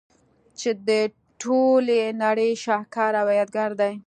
چي 0.59 0.69
د 0.87 0.89
ټولي 1.41 2.01
نړۍ 2.23 2.51
شهکار 2.65 3.13
او 3.21 3.27
يادګار 3.39 3.71
دئ. 3.79 3.93